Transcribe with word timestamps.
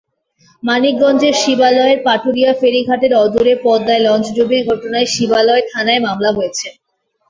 মানিকগঞ্জের 0.63 1.35
শিবালয়ের 1.41 1.99
পাটুরিয়া 2.05 2.51
ফেরিঘাটের 2.61 3.13
অদূরে 3.23 3.53
পদ্মায় 3.65 4.03
লঞ্চডুবির 4.05 4.61
ঘটনায় 4.69 5.07
শিবালয় 5.13 5.63
থানায় 5.71 6.01
মামলা 6.07 6.29
হয়েছে। 6.37 6.67